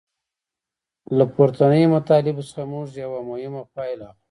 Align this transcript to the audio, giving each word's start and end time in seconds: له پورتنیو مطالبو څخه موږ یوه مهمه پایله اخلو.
له 1.17 1.25
پورتنیو 1.33 1.93
مطالبو 1.95 2.41
څخه 2.49 2.63
موږ 2.73 2.87
یوه 3.03 3.19
مهمه 3.29 3.61
پایله 3.75 4.05
اخلو. 4.09 4.17